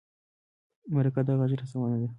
مرکه 0.93 1.21
د 1.27 1.29
غږ 1.39 1.51
رسونه 1.61 1.95
ده. 2.01 2.07